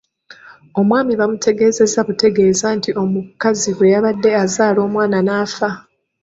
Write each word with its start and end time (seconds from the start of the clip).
Omwami 0.79 1.13
baamutegeezanga 1.19 2.05
butegeeza 2.07 2.67
nti 2.77 2.89
omukazi 3.01 3.69
bwe 3.77 3.91
yabadde 3.93 4.29
azaala 4.43 4.79
omwana 4.87 5.17
n’afa. 5.27 5.69